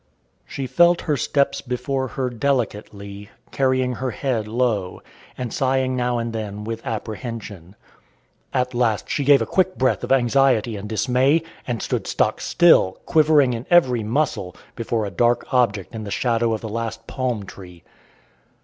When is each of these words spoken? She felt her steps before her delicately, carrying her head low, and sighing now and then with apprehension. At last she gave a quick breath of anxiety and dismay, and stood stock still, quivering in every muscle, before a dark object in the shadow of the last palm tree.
She 0.47 0.65
felt 0.65 1.01
her 1.01 1.15
steps 1.15 1.61
before 1.61 2.07
her 2.07 2.31
delicately, 2.31 3.29
carrying 3.51 3.93
her 3.93 4.09
head 4.09 4.47
low, 4.47 4.99
and 5.37 5.53
sighing 5.53 5.95
now 5.95 6.17
and 6.17 6.33
then 6.33 6.63
with 6.63 6.83
apprehension. 6.83 7.75
At 8.51 8.73
last 8.73 9.07
she 9.11 9.23
gave 9.23 9.43
a 9.43 9.45
quick 9.45 9.77
breath 9.77 10.03
of 10.03 10.11
anxiety 10.11 10.75
and 10.75 10.89
dismay, 10.89 11.43
and 11.67 11.83
stood 11.83 12.07
stock 12.07 12.41
still, 12.41 12.93
quivering 13.05 13.53
in 13.53 13.67
every 13.69 14.01
muscle, 14.03 14.55
before 14.75 15.05
a 15.05 15.11
dark 15.11 15.45
object 15.53 15.93
in 15.93 16.03
the 16.03 16.09
shadow 16.09 16.51
of 16.51 16.61
the 16.61 16.67
last 16.69 17.05
palm 17.05 17.45
tree. 17.45 17.83